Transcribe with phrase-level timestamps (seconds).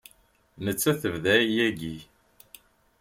[0.63, 1.95] Nettat tebda yagi.